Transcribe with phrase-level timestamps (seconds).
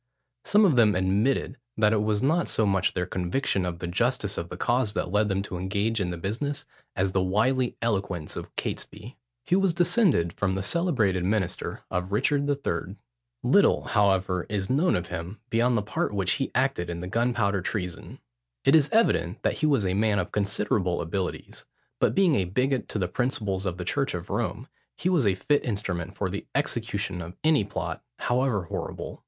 [0.45, 4.35] Some of them admitted, that it was not so much their conviction of the justice
[4.35, 8.35] of the cause that led them to engage in the business, as the wily eloquence
[8.35, 9.15] of Catesby.
[9.43, 12.95] He was descended from the celebrated minister of Richard III.
[13.43, 17.61] Little, however, is known of him beyond the part which he acted in the Gunpowder
[17.61, 18.17] Treason.
[18.65, 21.65] It is evident that he was a man of considerable abilities;
[21.99, 25.35] but being a bigot to the principles of the church of Rome, he was a
[25.35, 29.19] fit instrument for the execution of any plot, however horrible.